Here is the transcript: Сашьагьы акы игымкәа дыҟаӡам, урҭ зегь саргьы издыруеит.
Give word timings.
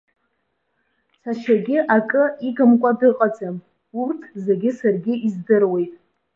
Сашьагьы 1.21 1.77
акы 1.95 2.23
игымкәа 2.47 2.91
дыҟаӡам, 2.99 3.55
урҭ 4.01 4.21
зегь 4.43 4.67
саргьы 4.79 5.13
издыруеит. 5.27 5.93